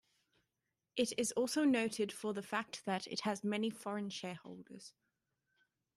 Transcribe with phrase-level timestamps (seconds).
[0.95, 4.93] It is also noted for the fact that it has many foreign shareholders.